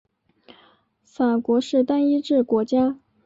[1.03, 2.97] 法国是单一制国家。